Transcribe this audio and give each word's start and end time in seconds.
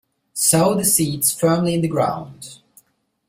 Sow 0.33 0.73
the 0.73 0.83
seeds 0.83 1.31
firmly 1.31 1.75
in 1.75 1.81
the 1.81 1.87
ground. 1.87 2.57